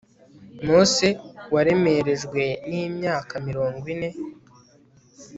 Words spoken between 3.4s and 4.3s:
mirongo ine